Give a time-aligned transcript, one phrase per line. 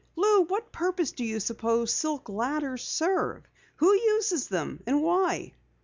[0.15, 3.43] "Lou, what purpose do you suppose silk ladders serve?
[3.75, 5.53] Who uses them and why?"